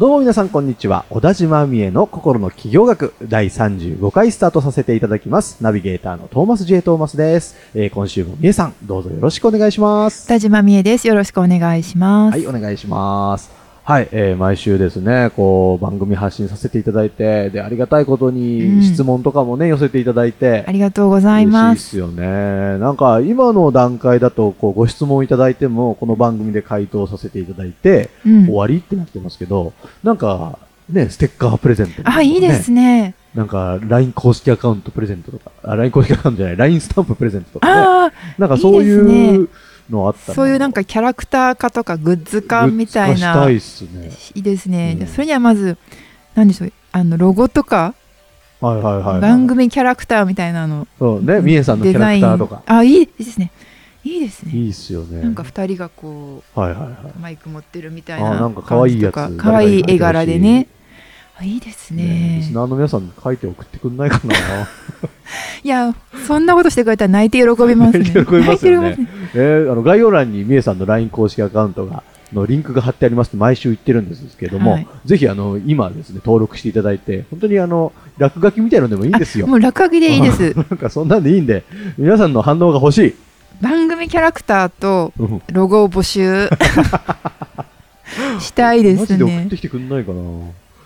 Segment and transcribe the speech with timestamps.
[0.00, 1.04] どうも皆さんこんにちは。
[1.10, 5.62] 小田島美恵の心の企業学第35回スタートさせていただきます。
[5.62, 6.80] ナビゲーターのトーマス J.
[6.80, 7.54] トーマスです。
[7.74, 10.26] えー今週も美恵さん、どうぞよろしくお願いします。
[10.26, 11.06] 田島美恵です。
[11.06, 12.38] よろしくお願いします。
[12.38, 13.59] はい、お願いします。
[13.90, 21.74] はい、えー毎週ですね、こう、番組発信させていただいて、で、ありがたいことうんに質問とかもね、寄せていただいて、ありがとうござい嬉しいま。
[21.74, 22.78] ですすよね。
[22.78, 29.72] なんか、今の段階だと、こう、ご質問いただいても、この番組で回答させていただいて、うん終わりってなってますけど、
[30.04, 33.16] なんか、ね、ステッカープレゼント、あ、いいですね。
[33.34, 37.72] なんか、LINE 公式アカウントプレゼントとか、あ、LINE 公式アカウントじゃない、LINE スタンププレゼントとかね。
[37.74, 39.48] あなんかそういいいですう
[39.90, 43.48] のあったあ、そういうなんかキャラクター化とかグッズ化みたいな。
[43.50, 43.60] いね。
[44.34, 44.96] いいですね。
[45.00, 45.76] うんそれにはまず、
[46.34, 47.94] なんでしょう、あの、ロゴとか、
[48.60, 49.20] はいはいはい、はい。
[49.20, 50.86] 番組キャラクターみたいなの。
[50.98, 52.56] そうね、みえさんのキャラクターとか。
[52.56, 53.50] デザインあ、いいですね。
[54.04, 54.52] いいですね。
[54.52, 55.22] いいっすよね。
[55.22, 56.90] なんか二人がこはいはいはい。
[56.90, 60.68] う、マイク持ってるみたいなあなんか可愛いやつ可愛い絵柄でね。
[61.40, 62.48] あいいですねねリス。
[62.52, 64.34] ナーの皆さん書いて送ってくんないかな
[65.64, 65.94] いや、
[66.26, 68.00] そんなことしてくれたら泣いて喜びますね。
[68.00, 72.02] 泣いて喜びますよね泣いて喜びますえーあの概要欄にみえさんの LINE 公式アカウントが
[72.32, 80.54] のリンクが貼ってあります毎週言ってるんですけども、はいぜひあの今ですね登録していただいて本当にあの落書きみたいのでもいいんですよもう落書きでいいです。
[80.56, 81.64] なんかそんなんでいいんで
[81.96, 83.14] 皆さんの反応が欲しい、
[83.60, 86.48] 番組キャラクターとうんロゴを募集
[88.40, 89.56] したいですマジで送っねて。
[89.56, 90.20] きてくんないかな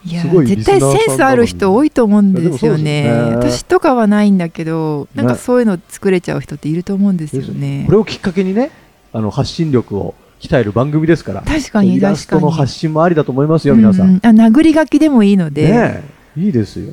[0.07, 3.05] いや絶対センスある人多いと思うんですよね。
[3.05, 3.37] ね。
[3.37, 7.85] 私とかはないんだけど、なんかねそういうの作れちゃう人っていると思うんですよね。
[7.87, 7.93] こ。
[7.93, 8.71] れをきっかけにね
[9.13, 11.41] あの発信力を鍛える番組ですから。
[11.43, 12.15] 確かにイラ。
[12.17, 16.03] ストの発信もありだと思いますよ皆さん、あ殴り書きでもいいので、ね
[16.37, 16.41] え。
[16.41, 16.93] いいですよ。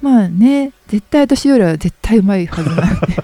[0.00, 3.20] まあね、絶対私よりは絶対うまいはずなんで、ち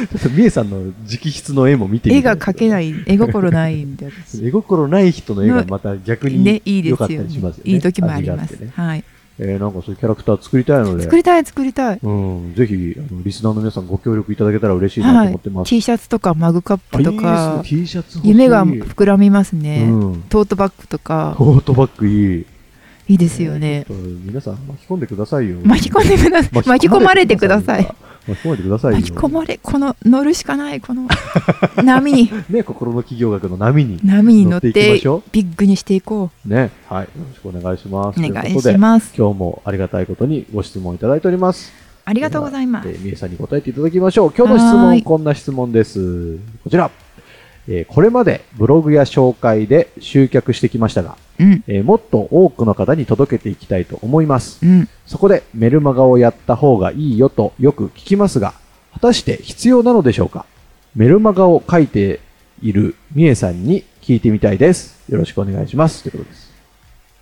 [0.00, 7.72] ょっとみえさんの直筆の絵も見てみ絵が描けない、絵心ないんで、私 絵心ない人の絵がまた逆にね、いいですよ良かったりしますよね。
[7.72, 8.52] いい時もあります。
[8.52, 9.04] ねはい。
[9.38, 11.98] えーなんかそういうキャラクター作りたいので、作りたい作りたい。
[12.02, 15.50] うん、ぜひあのリスナーの皆さんご協力いただけたら嬉しいなとはい思って。
[15.50, 15.68] ます。
[15.68, 19.88] T シャツとかマグカップとあいい T シャツ夢が膨らみますね。
[19.90, 22.46] うん、トートバッグとか、トートバッグいい。
[23.08, 23.92] いいですよねち。
[23.92, 25.58] ょっと皆さん巻き込んでくださいよ。
[25.64, 26.52] 巻き込んでください。
[26.66, 27.88] 巻き込まれてください。
[28.26, 28.98] 巻き込まれてくださいよ。
[28.98, 31.08] 巻き込まれ、この乗るしかない、この
[31.82, 33.98] 波に、ね、心の企業学の波に。
[34.04, 38.20] 波に乗っていきまてしょうビッグにしていこね、はい、よろしくお願いします。
[38.20, 38.24] う。
[38.24, 39.12] お願いします。
[39.16, 41.72] 今日もありがたいことにご質問いただいております。
[42.04, 42.92] ありがとうございますえ。
[42.92, 44.32] ー、みえさんに答えていただきましょう。
[44.36, 46.36] 今日の質問、こんな質問です。
[46.62, 47.05] こちら。
[47.68, 54.64] えーこれまでブログや紹介で集客してきましたが、うん、えーもっと多くの方に届けていきたいと思います。
[54.64, 54.88] うん。
[55.04, 58.54] そこでメルマガをやった方がいいよとよく聞きますが、
[58.92, 60.46] 果たして必要なのでしょうか？
[60.94, 62.20] メルマガを書いて
[62.62, 65.04] いるみえさんに聞いてみたいです。
[65.10, 66.02] よろしくお願いします。
[66.02, 66.46] ということです。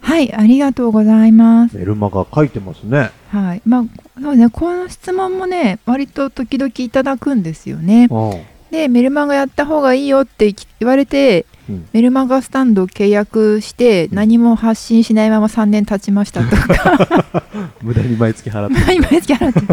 [0.01, 1.79] はい、ありがとうございます。
[1.79, 3.11] メルマガ書いてますね。
[3.31, 3.63] はい。
[3.65, 3.85] まあ、
[4.21, 8.09] そうね、この質問もね、割と時々いただくんですよね。
[8.11, 11.89] うんで、メルマガやった方がいいよって言われて、うん。
[11.93, 17.43] メルマガスタンドを契約して何も発信しないまま3年経ちましたとか。
[17.83, 18.95] 無駄に毎月払って。
[18.97, 19.67] 今月払ってる。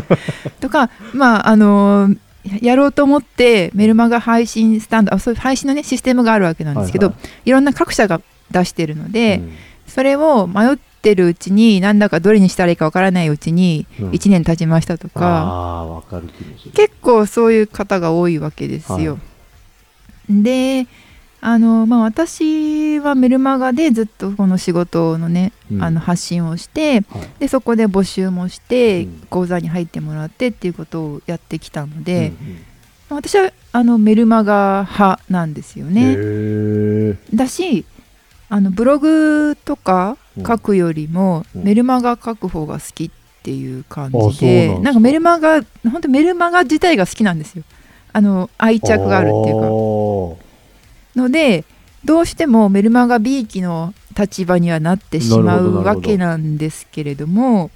[0.59, 2.17] とかまああのー
[2.61, 7.13] やろうと思ってメルマガ配信スタンドあそういう配信のねシステムがあるわけなんですけど、は
[7.45, 7.51] いい。
[7.51, 9.51] ろんな各社が出してるので、うん。
[9.87, 14.09] それを迷ってるうちになんだかどれにしたらいいかわからないうちにうん。
[14.11, 15.47] 1年経ちましたとか、あ
[15.79, 16.21] あ、わか。
[16.73, 19.17] 結構そういう方が多いわけですよ。
[20.29, 20.87] で
[21.43, 25.83] あの、まあ、私はメルマガでずっとこの仕事のね、うん。
[25.83, 27.29] あの発信をしてはい。
[27.39, 29.27] でそこで募集もして、うん。
[29.29, 32.33] 講座に入ってもらってっていうことをやってきたのうんで、
[33.09, 35.93] まあ私はあのメルマガ派なんですようん
[37.11, 37.17] ね。
[37.33, 37.85] だし
[38.49, 41.63] あのブログとかうん書くよりも、うん。
[41.63, 43.09] メルマガ書く方が好きっ
[43.43, 47.63] ていう感じでなんなんかメルマガ本当メルマガ自体が好きなんですよ。
[48.13, 49.61] あの愛着があるっていうか。
[51.15, 51.65] ので
[52.05, 57.69] どうしてもメルマガ B 期の立場にはなってしまうわけなんですけれども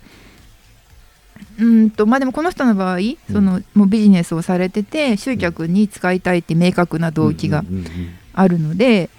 [1.60, 3.00] うんとまあでもこの人の場合、
[3.31, 7.90] そのもうビジネスをされてて集客に使いたいって明確な動機がうんうんうんうん。
[8.34, 9.10] あるので、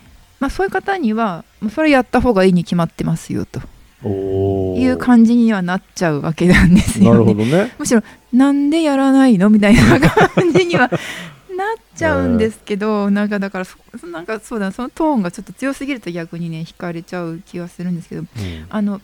[0.40, 1.44] まあ、そういう方には
[1.74, 3.60] それやった方がいいに決まってますよと
[4.08, 7.44] いう感じにはなっちゃうわけなんですよなるほね。
[7.44, 7.74] どね。
[7.78, 8.02] むしろ
[8.32, 10.90] なんでやらないのみたいな感じには
[11.56, 18.26] なっちゃうんですけど、なんかだからそなんかそうだそのトーンがちょっと強すぎると逆にね惹かれちゃう気がするんですけどうん
[18.68, 19.00] あの、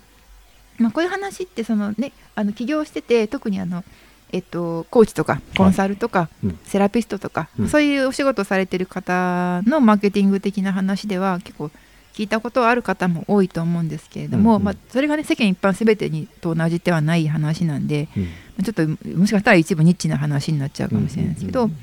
[0.76, 3.84] まあ、こういう話ってその、ね、あの起業してて特にあの、
[4.32, 6.58] えっと、コーチとかコンサルとか、うん。
[6.64, 7.68] セラピストとか、うん。
[7.68, 11.70] そういうお仕事をされてる方のマーケティング的な話では結構
[12.14, 14.64] 聞いたことある方も多いと思うんですけれども、うんうん。
[14.64, 18.22] まあ、それがね世間一般全てにと同じではない話なんで、うん。
[18.22, 18.28] ま
[18.60, 18.86] あちょっと
[19.18, 21.76] もしかしたら一部ニッチな話になっちゃうかもしれないですけど、うん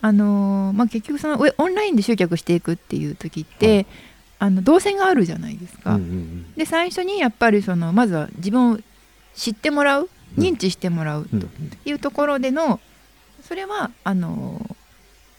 [0.00, 3.86] あのーまあ、結局そのオンラインで集客していくっていう時って、
[4.40, 5.94] あの動線があるじゃないですか。
[5.94, 8.78] うんうんで最初にやっぱりそのまずは自分を
[9.34, 10.02] 知ってもらう。
[10.02, 11.46] うん認知してもらううんと
[11.84, 12.80] いうところでの
[13.42, 14.76] それはあの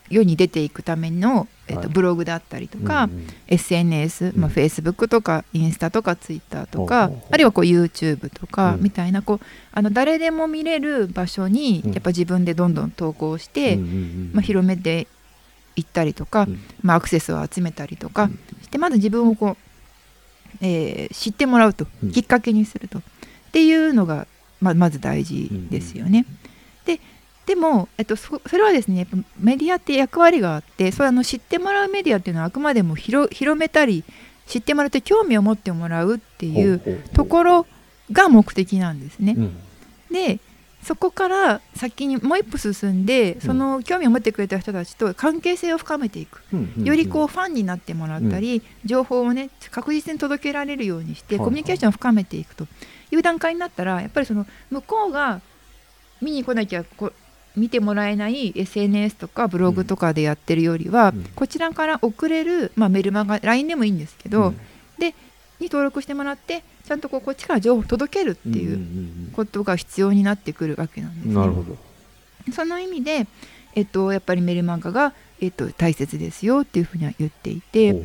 [0.10, 1.90] 世に出ていくための、えっとはい。
[1.90, 3.10] ブログだったりとか、
[3.48, 4.54] SNS、まあ、うん。
[4.54, 8.84] Facebook とかインスタとか Twitter とか、あるいはこう YouTube とかうん。
[8.84, 9.40] みたいなこう
[9.72, 11.92] あの誰でも見れる場所にうん。
[11.94, 15.08] やっぱ自分でどんどん投稿して、まあ、広めて
[15.76, 16.60] いったりとか、うん。
[16.82, 18.40] まあ、アクセスを集めたりとかうん。
[18.62, 19.58] してまず自分をこう、
[20.62, 22.12] えー知ってもらうと、うん。
[22.12, 23.00] きっかけにすると。
[23.00, 23.02] っ
[23.54, 24.28] ていうのが
[24.64, 26.26] ままず大事ですよね。
[26.86, 27.00] で
[27.46, 34.04] でも、えっと、そそれはですねやっぱメディアって役割があってそれあの知ってもらうメディアっていうのはあくまでも広広めたり
[34.48, 36.82] 知ってもらって興味を持ってもらうっていう
[37.14, 37.66] ところ
[38.12, 39.36] が目的なんですね。
[39.38, 39.58] うん。
[40.12, 40.40] で
[40.84, 46.44] そこから先にもう一歩進んでその興味を持ってくれた人たちと関係性を深めていく。
[46.78, 51.46] よりこうファンになってもらったり、情報をね確実に届けられるようにしてはい。
[51.46, 52.68] コミュニケーションを深めていくと
[53.14, 55.42] いう段階になったらやっぱりその向こうが
[56.22, 57.12] 見に来なきゃこ
[57.56, 61.24] 見てもらえない SNS とかブログとかでやってるよりは、うん。
[61.36, 64.60] こちらから送れる、まあ、メルマガ LINE でもいいんですけど、うん。
[65.64, 71.34] に登録してもらってちゃんとこうこっちから情報を届けるっていううんことが必要になってくるわけなんですね。
[71.34, 71.78] うんなるほど。
[72.52, 73.26] その意味で、
[73.74, 78.04] えっと、やっぱりメルマガが、えっと、大切ですよっていうふうには言っていて、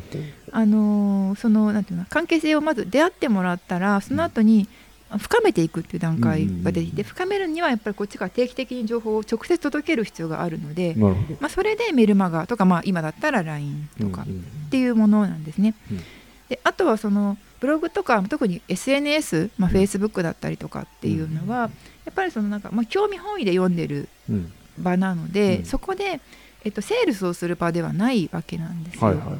[0.51, 4.69] あのーそのなんていうの関係性をまず出会ってもらったらその後に
[5.17, 10.95] 深めていくっていう段階が出てきて、うん深めるにはやっぱりこっちから定期的に情報を直接届ける必要があるので。
[10.95, 15.73] まあ、それでメルマガとか、まあ、今だったら LINE とかっていうものなんですね。
[15.91, 16.01] うん
[16.49, 21.69] であとはそのブログとか特に SNS、まあ、Facebook だったりとかっていうのは、
[22.05, 26.21] やっぱりそのなんか、まあ、興味本位で読んでるうん場なので、うんそこで、
[26.63, 29.07] えっと、セールスをする場ではないわけなんですよ。
[29.07, 29.39] はいはい。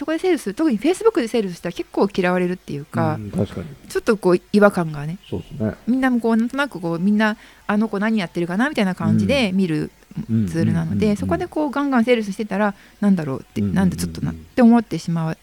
[0.00, 3.30] そこでセールス特に Facebook でセールスしたら結構嫌われるっていうか、うん。
[3.30, 3.66] 確かに。
[3.86, 5.18] ちょっとこう違和感がね。
[5.28, 5.74] そうですね。
[5.86, 7.36] みんなもこうなんとなくこうみんな
[7.66, 9.90] あの子何やってるかなみたいな感じで見る
[10.30, 10.48] うん。
[10.48, 11.16] ツールなので、うん。
[11.18, 13.74] そこでこうガンガンセールスしてたらなんだろうって、うん。
[13.74, 15.36] なんでちょっとなって思ってしまう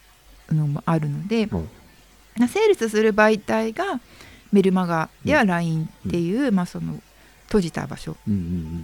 [0.52, 2.48] のもあるので、うん。
[2.48, 4.00] セールスする媒体が
[4.50, 7.00] メルマガや LINE っていう、まあ、その
[7.48, 8.16] 閉じた場所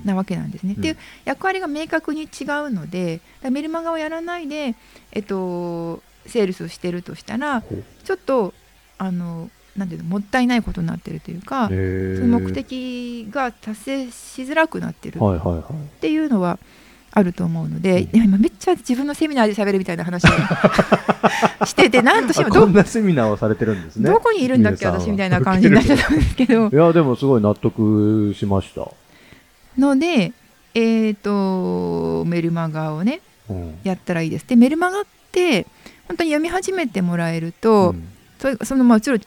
[0.05, 0.73] なわけなんですね。
[0.73, 0.79] うん。
[0.81, 2.29] っていう役割が明確に違う
[2.71, 4.75] のでメルマガをやらないで、
[5.13, 8.53] えっと、セールスをしてるとしたらちょっと
[8.99, 15.23] あのなんていうのもったいないことになってるというか、その目的が達成しづらくなってる。
[15.23, 15.63] はいはいはい。
[15.63, 15.67] っ
[16.01, 16.59] ていうのは
[17.11, 20.29] あると思うので、今めっちゃ自分のセミナーで喋るみたいな話を
[21.67, 24.11] しててなんとしてあもどこんなセミナーをされてるんですね。
[24.11, 26.69] どこにいるんだっけ私みたいな感じになっちゃったんですけど。
[26.69, 28.89] いや、でもすごい納得しました。
[29.79, 30.33] ので
[30.75, 33.79] えっ、とメルマガをねうん。
[33.85, 34.47] やったらいいです。
[34.47, 35.67] でメルマガって
[36.09, 38.09] 本当に読み始めてもらえると、うん。
[38.63, 39.21] そのまあもちろん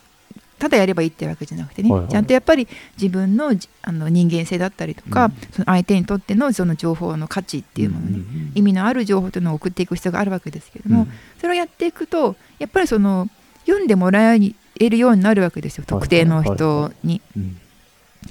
[0.60, 2.12] ただやればいいってわけじゃなくてね、はいはい。
[2.12, 2.68] ちゃんとやっぱり
[3.00, 5.32] 自分のじあの人間性だったりとか、うん。
[5.52, 11.08] その相手にとってのその情報の価値っていうものね、ん意味のある情報というのを送っていく必要があるわけですけれども、
[11.40, 13.30] それをやっていくとやっぱりその
[13.66, 17.22] 読んでもらえるようになるわけですよはい特定の人に。
[17.36, 17.58] うん。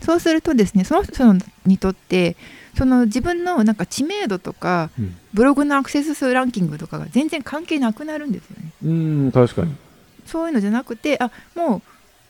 [0.02, 1.33] そうするとですねその人
[1.64, 2.37] にとって
[2.76, 5.16] その自分のなんか知名度とかうん。
[5.33, 8.73] ブログのアクセス数ランキングとかが全然関係なくなるんですよね。
[8.85, 8.88] う
[9.28, 9.76] ん、確かに。
[10.26, 11.83] そういうのじゃなくてあもう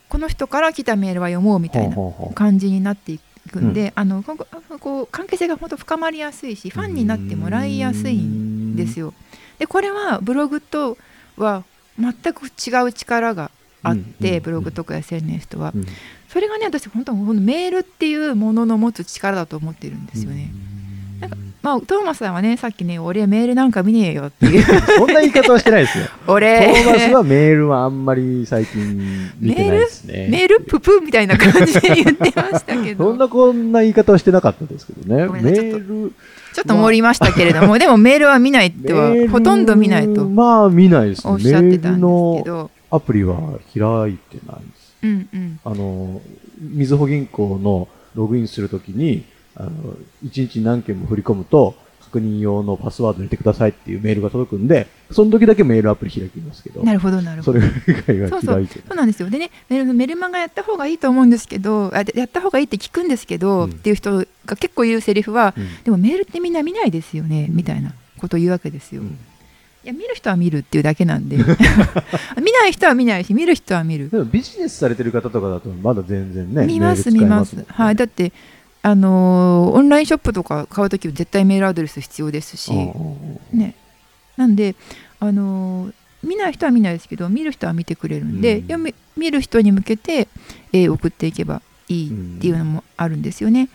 [0.09, 1.97] この人から来たメールは読もうみたいな
[2.35, 3.21] 感じになってい
[3.51, 9.15] くんで、あのこ関係性が本当深まりやすいしファンになってもらいやすいんですよ。
[9.59, 10.99] でこれはブログと
[11.37, 11.65] は
[11.99, 13.51] 全く違う力が
[13.83, 14.43] あって、うん。
[14.43, 15.87] ブログとか SNS とは、うん。
[16.29, 20.51] それがね私本当メールっていうものの持つ力だと思ってるんですよね。
[21.21, 21.37] なんか
[21.67, 24.63] まあトーマスさんはねさっきね俺メールなんか見ねえよっていう
[24.99, 26.05] そんな言い方はしてないですよ。
[26.25, 30.29] ト俺ーマスはメールはあんまり最近見てないですね。
[30.31, 35.27] メールププみたいな感じで言ってましたけど そんなこんな言い方はしてなかったですけどね。
[35.27, 36.13] メール、
[36.55, 41.33] ちょっと盛りましたけれども、でもメールは見ないってはほとんど見ないとまあ見ないですね。
[41.33, 44.95] おっしゃってたんですけメールのどアアプリは開いてないんです。
[45.03, 46.23] うんうんあの、
[46.61, 49.25] みずほ銀行のログインするときに、
[49.57, 49.71] あの、
[50.25, 51.75] 1日何件も振り込むと、
[52.07, 57.61] 確認用のパスワード入れてくださいっていうメールが届くんで、その時だけメールアプリ開きますけど、なるほどなるほど。
[57.61, 58.95] それ以外はそうそう。
[58.95, 59.29] なんですよ。
[59.29, 63.71] でねメルメルマガやった方がいいと思うんですけどあでやった方がいいって聞くんですけど、うん。
[63.71, 65.85] っていう人が結構言うセリフは、うん。
[65.85, 69.09] でもメールってみんな見ないですよねみたいなことを言うわけですよ、うん。
[69.09, 71.37] いや見る人は見るっていうだけなんで。
[72.41, 74.11] 見ない人は見ないし見る人は見る。
[74.11, 77.55] でもビジネスされてる方とかだとまだ全然ね、見ます見ます。
[77.55, 77.65] ね。
[77.69, 78.33] はいだって
[78.87, 83.57] あのーオンラインショップとか買うときは絶対メールアドレス必要ですし、うんうんう。
[83.57, 83.75] んね。
[84.37, 84.76] なんで
[85.19, 88.95] あのー見ない人は見ないですけど見る人は見てくれるんで、うん。
[89.16, 90.28] 見る人に向けて、
[90.73, 93.69] えー送っていけばいいっていうのもあるんですよね。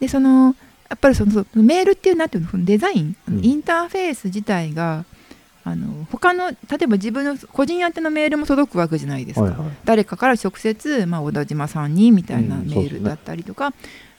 [0.00, 0.56] でその
[0.90, 3.44] やっぱりそのそのメールっていうなんていうのそのデザイン、うん。
[3.44, 5.04] インターフェース自体が
[5.62, 9.42] あの他の例えば自分の個人宛てのメールも届くわけじゃないですか。
[9.42, 9.68] はいはい。
[9.84, 12.68] 誰かから直接、まあ、小田島さんにみたいなうん。
[12.68, 13.72] メールだったりとか、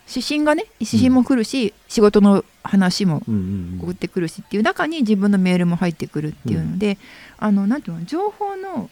[0.09, 3.43] 指針がね指針も来るし、仕事の話もうんうんう
[3.77, 3.79] ん。
[3.83, 6.97] 送ってくるしっていう中に自分のメールも入ってくるっていうので、
[7.37, 8.89] あのなんていうの情報の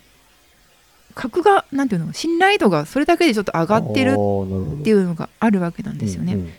[1.14, 6.36] 格がなんていうの信頼度がそれだけでちょっと上がってるっていううのがあるわけなんですよね。
[6.36, 6.50] んうん。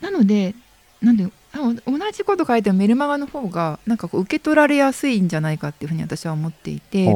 [0.00, 0.54] なので
[1.02, 7.14] なんていうの同じこと書いてもメルマガの方がなんかこう受け取られやすいんじゃないかっていうふうに私は思っていて。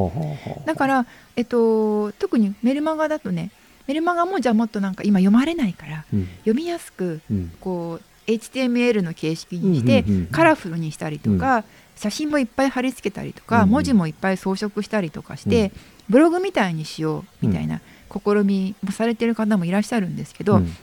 [0.67, 1.07] だから、
[1.37, 3.51] えっと、特にメルマガだとね
[3.87, 6.29] メルマガもじゃあもっとなんか今読まれないからうん。
[6.39, 7.53] 読みやすくうん。
[7.61, 11.65] こう HTML の形式にしてカラフルにしたりとか、
[11.95, 15.71] 写真もいっぱい貼り付けたりとか、文字もいっぱい装飾したりとかして、
[16.09, 20.77] ブログみたいにしようみたいな試みもされてる方もいらっしゃるんですけど、うん。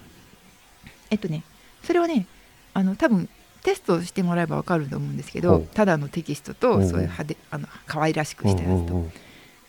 [1.12, 1.44] えっとね
[1.84, 2.26] それはね
[2.74, 3.30] あの多分
[3.62, 5.68] テストしてもらえば分かると思うんですけほどう。
[5.74, 9.06] ただのテキストとそういう派手あの可愛らしくしたやつと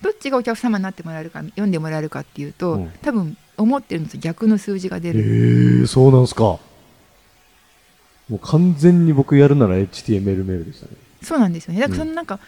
[0.04, 2.90] どっちがお客様になってもらえるか読んでもらえるかっていうと、うん。
[3.00, 6.42] 多分思ってるのと逆の数字が出える、ー、そうなんすか。
[6.42, 6.61] も
[8.32, 10.92] う完全に僕やるなら HTML メールでしたね。
[11.23, 11.80] そうなんですよね。
[11.80, 12.08] だからうん。
[12.08, 12.38] そのなんか、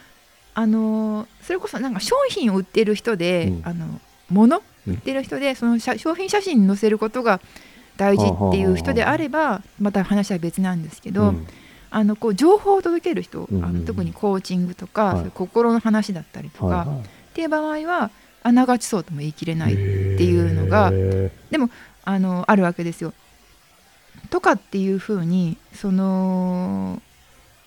[0.52, 3.62] あのーそれこそなんか商品を売ってる人で、うん。
[3.64, 3.86] あの
[4.28, 4.92] 物うん。
[4.92, 7.40] 売ってる人でその写商品写真に載せることが
[7.96, 11.46] 大事っていう人であればまた話は別なんですけど、うん。
[11.88, 15.30] あのこう情報を届ける人、うんうんあの特にコーチングとか、はい。
[15.32, 18.11] 心の話だったりとか、はいはいっていう場合は
[18.43, 21.31] あながちそうとも言い切れないっていうのがへ
[22.05, 23.12] あのあるわけですよ。
[24.31, 27.02] とかっていうふうにその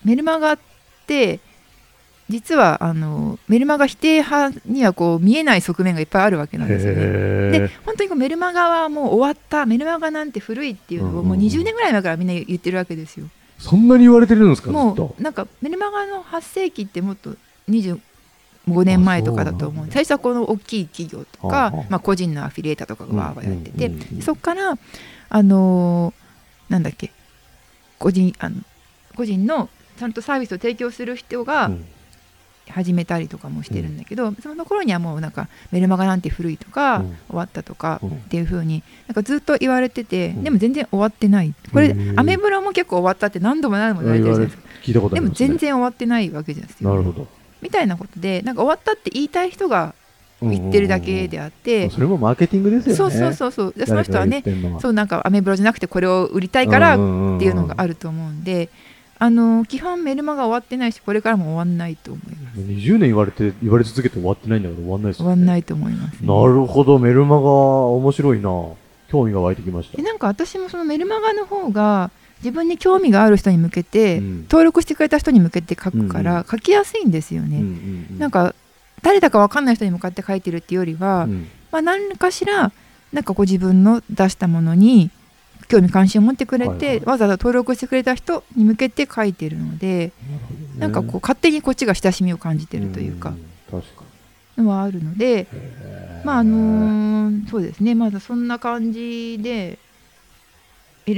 [0.04, 0.58] メルマガっ
[1.06, 1.38] て
[2.28, 7.00] 実はあのメルマガ否定派にはこう見えない側面がいっぱいあるわけなんですよね。
[7.02, 13.28] ーで本当にこうメルマガはもう終わったメルマガなんて古いっていうのをもううんうんうん20年ぐらい前からみんな言ってるわけですよ。
[13.58, 17.36] そんなに言われてるんですかもとうなんかメルマガの発生期ってもっと
[18.68, 19.86] 25年前とかだと思う。
[19.90, 24.22] 最初はこの大きい企業とか、まあ、個人のアフィリエーターとかがわーわーやってて、うんうんうんうん。
[24.22, 24.74] そこから
[25.28, 27.10] あのーなんだっけ
[27.98, 28.56] 個人あの
[29.16, 31.84] 個人のちゃんとサービスを提供する人がうん。
[32.68, 37.16] 始めたりとかもしてるんだけど、その頃にはもうなんかメルマガなんて古いとか、うん。
[37.26, 38.10] 終わったとかうん。
[38.10, 40.44] っていう風になんかずっと言われてて、うん。
[40.44, 41.52] でも全然終わってない。
[41.72, 45.08] これアメブロも結構終わったって何度も何度も言われてるじゃないですか。
[45.16, 46.90] でも全然終わってないわけじゃないですか。
[46.90, 47.26] なるほど
[47.62, 49.94] みたいなことでなんか終わったって言いたい人が
[50.42, 52.96] 言ってるだけであって、それもマーケティングですよね。
[52.96, 53.74] そうそうそうそう。
[53.76, 54.42] でその人はね
[54.80, 57.42] そうなんかアメブロじゃなくてこれを売りたいからってんんん。
[57.42, 58.70] いうのがあると思うんで、
[59.18, 62.60] あの基本メルマが終わってないしこれからも終わんないと思います。
[62.60, 65.34] 20年言われて言われ続けて終わってないんだから終わんないですよね。
[65.34, 66.98] 終わんないと思います、なるほど。
[66.98, 68.50] メルマガ面白いな。
[69.10, 69.96] 興味が湧いてきました。
[69.96, 74.42] でなんか私もそのメルマガの方が自分に興味がある人に向けて、うん。
[74.42, 76.44] 登録してくれた人に向けて書くから、うんうん。
[76.44, 78.18] 書きやすいんですよね、うんうんうん。
[78.18, 78.54] なんか
[79.02, 81.48] 誰だか分かんない人に向かって書いてるっていうよりは、うん。
[81.70, 82.72] まあ、何かしら
[83.12, 85.10] なんかこう自分の出したものに
[85.68, 87.04] 興味関心を持ってくれて、はいはい。
[87.06, 90.12] わざわざ登録してくれた人に向けて書いてるので、
[90.78, 93.38] なんかこう勝手にこっちが親しみを感じてるというか、ん
[93.70, 94.04] 確か
[94.56, 95.46] のはあるので、
[96.24, 97.94] まああのーそうですね。
[97.94, 99.78] まだそんな感じで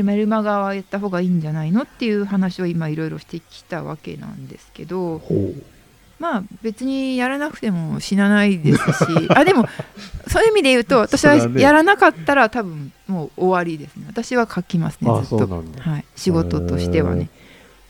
[0.04, 5.20] メルマガはやった方がいいんじゃないのっていう話を今いろいろしてきたわけなんですけど
[6.18, 9.66] まあ別にやらなくても死なないですし あでも
[10.28, 14.06] そういう意味で言うと私はやらなかったら多分もう終わりですね。
[14.08, 15.46] 私は書きますねあずっと。
[15.46, 17.28] はい、仕事としてはね。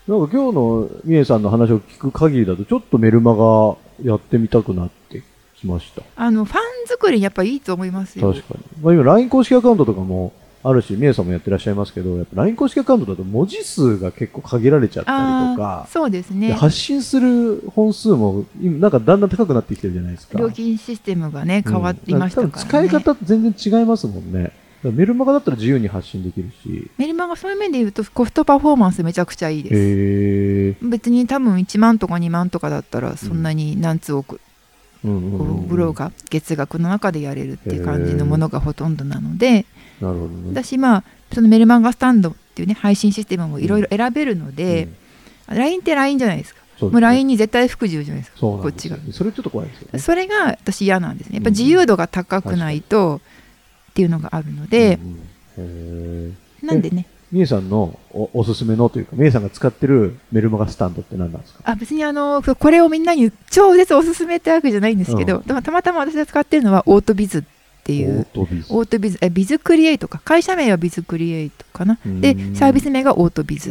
[0.08, 5.22] なんか今日のみえさんの話を聞く限りだとちょっとメルマガやってみたくなって
[5.56, 6.02] きました。
[6.16, 8.32] あのファン作りやっぱいいと思いますよ。
[8.32, 10.32] 確かに、まあ、今 LINE 公式アカウントとかも
[10.64, 20.38] あるし、みえさんもやってらっしゃいますけど、やっぱ LINE 公式アカウントだと文字数が結構限られちゃったりとあかー、そうですでね発信する本数も今なんかだんだん高くなってきてるじゃないですか。
[20.38, 24.52] 料金システムがね変わりましたうんからね、多分使い方全然違いますもんね。
[24.84, 26.90] メルマガだったら自由に発信できるし。
[26.98, 30.76] メルマガそういう面で言うとコストパフォーマンスめちゃくちゃいいですへえ。
[30.82, 34.40] 別に多分1万とか2万とかだったらそんなに何通億
[35.04, 39.66] うんうんうんうんブローが月額の中でやれるっていう感じのものがほとんどなので
[40.02, 40.50] なるほどね。
[40.50, 44.88] 私まあそのメルマガスタンドっていうね配信システムもいろいろ選べるので、
[45.48, 46.60] LINE って LINE じゃないですか。
[46.78, 48.96] そうもう LINE に絶対服従じゃないですかこっちが。
[49.12, 49.98] それちょっと怖いですよね。
[50.00, 51.36] それが私嫌なんですね。
[51.36, 53.20] やっぱ自由度が高くないと
[53.90, 54.98] っていうのがあるので、
[55.56, 56.36] うんうん。
[56.62, 57.06] なんでね。
[57.30, 61.60] みえさんのおおすすめのというか、みえさんが使ってるメルマガスタンドって何なんですか？
[61.64, 65.42] あ別にあのこれをみんなに超絶おすすめってわけじゃないんですけど、うん。
[65.62, 67.42] たまたま私が使ってるのはオートビズっ
[67.84, 68.26] ていう。
[68.32, 68.66] トビズ。
[68.70, 70.20] オートビズえビズクリエイトか。
[70.24, 71.98] 会社名はビズクリエイトかな。
[72.04, 72.20] うん。
[72.20, 73.70] でサービス名がオートビズ。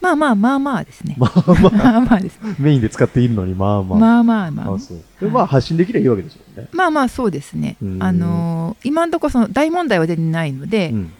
[0.00, 1.14] まあまあまあまあですね。
[1.16, 2.38] まあまあ、 まあまあです。
[2.58, 3.98] メインで使っているのに、まあまあ。
[3.98, 4.74] まあまあまあ。
[4.74, 4.98] あそう。
[5.20, 6.68] でまあ発信できればいいわけですよね。
[6.72, 7.76] まあまあそうですね。
[7.80, 8.02] うん。
[8.02, 11.12] あのー今のところその大問題は出てないので、うん。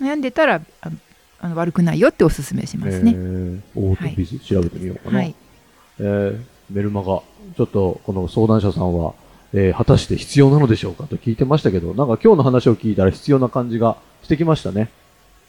[0.00, 0.96] 悩んでたらあの
[1.40, 3.12] あの悪くないよっておすすめしますね。
[3.14, 5.18] えーオートビズ調べてみようかな。
[5.18, 5.34] はい。
[5.98, 6.38] えー
[6.70, 9.12] メルマガ、ちょっとこの相談者さんは、
[9.54, 14.90] えー果たして必要なのでしょうかと聞いてましたけど、なんか今日の話を聞いたら必要な感じがしてきましたね。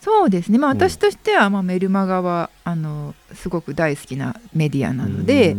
[0.01, 5.55] そうですねまあうん私としては、まあ、メルマガはあのすごく大好きなメディアなので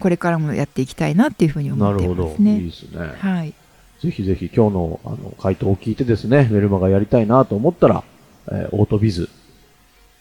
[0.00, 2.28] これからもやっていきたいなっていうふうに思ってなるほど。
[2.30, 2.98] ますねいいですね。
[3.18, 3.52] はい
[4.00, 8.04] ぜひぜひ今日のあの回答を聞いてですね、メルマガやりたいなと思ったら、
[8.46, 9.28] えーオートビズ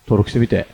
[0.06, 0.66] 登録してみて、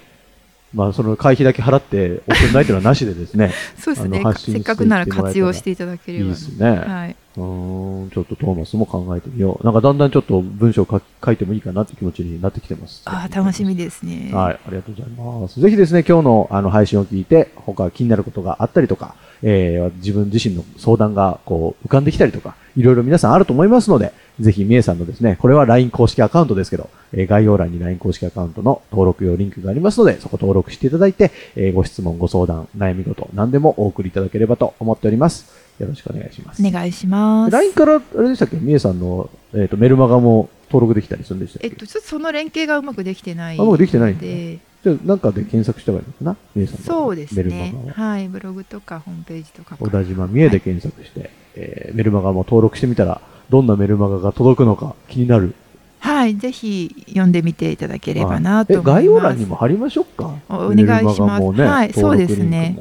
[0.73, 4.23] まあその会費だけ払って送んないというのはなしでですね、 そうですね。
[4.37, 6.25] せっかくなら活用していただければ。
[6.25, 6.69] いいですね。
[6.69, 9.63] はい、うーん、ちょっとトーマスも考えてみよう。
[9.65, 13.01] なんかだんだんちょっと文章を書き書いてもいいかなって気持ちになってきてます。
[13.05, 15.11] ああ楽しみですねはい、ありがとうござい
[15.41, 15.59] ます。
[15.59, 35.62] ぜひですね、今日のあの配信を聞いて、他気になることがあったりとか、えー自分自身の相談がこう浮かんできたりとか、いろいろ皆さんあると思いますので、ぜひみえさんのですね、これは LINE 公式アカウントですけど、えー概要欄に LINE 公式アカウントの登録用リンクがありますので、そこ登録していただいて、えーご質問、ご相談、悩み事、何でもお送りいただければと思っております。
[35.79, 36.65] よろしくお願いします。
[36.65, 37.51] お願いします。
[37.51, 38.57] LINE から、あれでしたっけ？
[38.57, 41.67] みえさんの、えっ、と、メルマガも登録できたりするんでしたっけ？
[41.67, 44.13] えっとちょっとその連携がうまくできてないあうまくできてない。
[44.13, 46.37] んだでじゃあ、なんかで検索した方がいいのかな？
[46.55, 46.85] みえさんの。
[46.85, 47.73] そうですね。
[47.95, 48.27] はい。
[48.29, 49.77] ブログとかホームページとか。
[49.77, 55.55] 小田島三重で検索して、えーメルマガも登録してみたら、どんなメルマガが届くのか気になる。
[55.99, 56.35] はい。
[56.35, 60.35] ぜひ読んでみていただければなはいえと思います、概要欄にも貼りましょうか？
[60.49, 61.51] おお願いします。
[61.51, 61.93] ねはい。
[61.93, 62.77] そうですね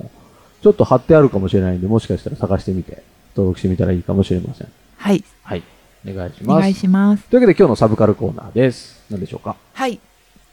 [0.63, 3.03] ちょっと貼ってあるかもしれないんで、もしかしたら探してみて、
[3.35, 4.69] 登録してみたらいいかもしれません。
[4.97, 5.25] はい。
[5.43, 5.63] はい。
[6.09, 6.57] お願いします。
[6.59, 7.25] お願いします。
[7.25, 9.03] というわけで今日のサブカルコーナーです。
[9.11, 9.57] 何でしょうか？
[9.75, 10.01] はい、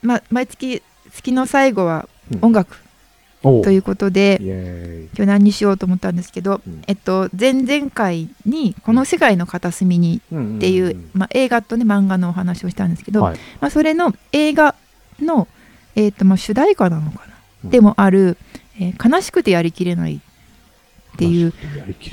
[0.02, 2.40] まあ、毎月月の最後はうん。
[2.46, 2.76] 音楽
[3.42, 5.08] おということで。
[5.16, 6.82] 今日何にしようと思ったんですけど、うん。
[6.88, 13.40] えっと、前々回に「この世界の片隅に」っていう、まあ、映画と、ね、漫画のお話をしたんですけど、はい。
[13.62, 14.76] まあ、それの映画
[15.22, 15.48] の、
[15.96, 17.70] えっとまあ、主題歌なのかな、うん。
[17.70, 18.38] でもある、
[18.80, 20.16] えー悲しくてやりきれない」
[21.14, 21.54] っていう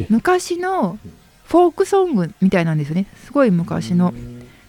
[0.08, 0.98] 昔の
[1.44, 3.06] フォークソングみたいなんですよね。
[3.24, 4.12] すごい昔の。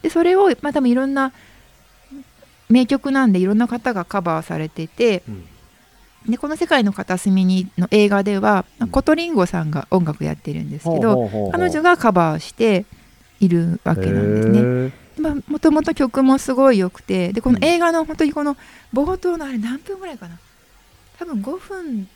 [0.02, 1.32] でそれを、まあ、多分いろんな
[2.68, 5.44] 名曲なんでいろんな方がカバーされててうん。
[6.30, 8.88] でこの「世界の片隅に」の映画では、うん。
[8.88, 12.84] コトリンゴさんが音楽やってるんですけど彼女がカバーして
[13.40, 14.60] いるわけなんですね。
[14.60, 18.56] へまあ、もともと曲もすごい良くてでこの映画の本当にこの
[18.94, 20.38] 冒頭のあれ何分ぐらいかな？
[21.18, 22.08] 多分5分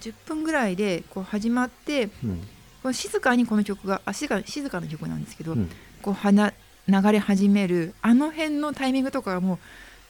[0.00, 2.40] 10分ぐらいでこう始まってーうん。
[2.82, 5.70] こう静かにこの曲があ静か静かな曲なんですけど、うん。
[6.02, 6.52] こうはな
[6.88, 9.58] 流れ始めるあの辺のタイミングとかがもう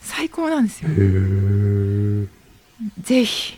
[0.01, 0.91] 最高なんですよ。
[3.03, 3.57] ぜひ。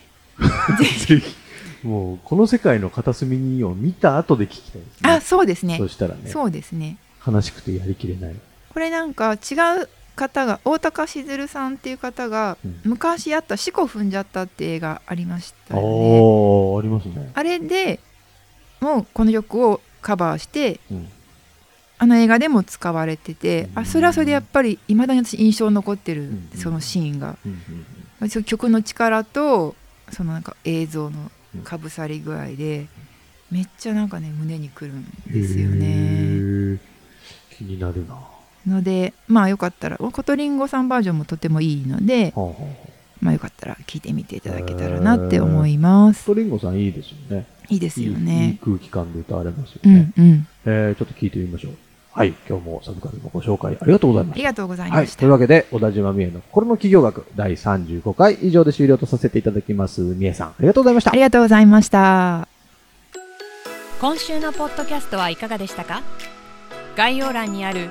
[1.07, 1.37] ぜひ。
[1.83, 5.11] もうこの世界の片隅にを見た後で聞きたいですね。
[5.11, 5.79] あそうですね。
[5.79, 6.31] そしたらね。
[6.31, 6.99] そうですね。
[7.27, 8.35] 悲しくてやりきれない。
[8.73, 9.89] これなんか違う
[10.21, 12.81] 方が大高しずるさんっていう方がうん。
[12.85, 15.87] 昔やった「四股踏んじゃった」って映画ありましたよね。
[15.89, 17.31] おーありますね。
[17.35, 18.01] あれで
[18.81, 21.09] もうこの曲をカバーしてうん。
[22.03, 23.79] あの映画でも使われててうん。
[23.81, 26.51] あそれはそれでやっぱりいまだに私印象に残ってるうん。
[26.55, 27.37] そのシーンが。
[28.29, 29.75] その曲の力と
[30.13, 31.31] そのなんか映像の
[31.65, 32.87] かぶさり具合で
[33.51, 35.87] めっちゃなんかね胸にくるんですよへね。
[35.87, 36.79] ー。
[37.57, 38.17] 気になるな。
[38.67, 42.65] はのでまあよかったらコトリンゴさんバージョンもとてもいいのであはあはあ
[43.21, 46.23] まあよかったら聞いてみていただけたらなって思います。
[46.23, 47.47] コトリンゴさんいいですよね。
[47.69, 48.59] いいですよいいいいね。
[48.65, 49.95] 空気感で歌われますようね。
[49.95, 50.47] んうん。
[50.65, 51.73] えーちょっと聞いてみましょう。
[52.13, 52.31] はい。
[52.31, 54.35] はい、今日もサブカルのご紹介ありがとうございました。
[54.35, 55.01] ありがとうございはい。
[55.03, 55.19] ました。
[55.21, 60.15] というわけで、小田島美恵の心の企業学第35回以上で終了とさせていただきます。
[60.15, 61.21] 美恵さん、ありがとうございましたあり。
[61.21, 62.49] がとうございました。
[64.01, 66.03] 今週のポッドキャストはいかがでしたか？
[66.97, 67.91] 概要欄にある